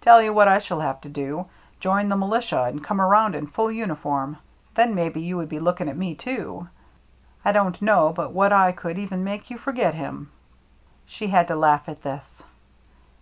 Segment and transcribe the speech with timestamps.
[0.00, 1.44] Tell you what I shall have to do—
[1.78, 4.38] join the militia and come around in full uniform.
[4.74, 6.68] Then AT THE HOUSE ON STILTS 83 maybe you would be looking at me, too.
[7.42, 10.30] 1 don't know but what I could even make you forget him."
[11.04, 12.42] She had to laugh at this.